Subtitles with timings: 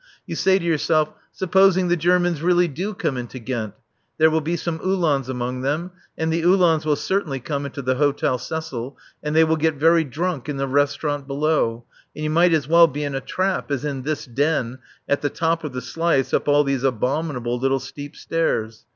[0.25, 3.75] You say to yourself: Supposing the Germans really do come into Ghent;
[4.17, 7.93] there will be some Uhlans among them; and the Uhlans will certainly come into the
[7.93, 11.85] Hôtel Cecil, and they will get very drunk in the restaurant below;
[12.15, 15.29] and you might as well be in a trap as in this den at the
[15.29, 18.87] top of the slice up all these abominable little steep stairs.